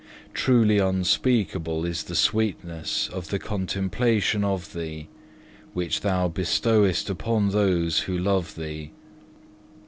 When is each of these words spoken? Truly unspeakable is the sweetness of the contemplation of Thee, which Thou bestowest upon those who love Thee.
Truly 0.33 0.79
unspeakable 0.79 1.85
is 1.85 2.01
the 2.05 2.15
sweetness 2.15 3.07
of 3.13 3.27
the 3.27 3.37
contemplation 3.37 4.43
of 4.43 4.73
Thee, 4.73 5.09
which 5.73 6.01
Thou 6.01 6.27
bestowest 6.27 7.07
upon 7.11 7.49
those 7.49 7.99
who 7.99 8.17
love 8.17 8.55
Thee. 8.55 8.93